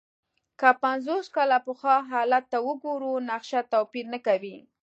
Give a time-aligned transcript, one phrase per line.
[0.59, 4.55] که پنځوس کاله پخوا حالت ته وګورو، نقشه توپیر نه کوي.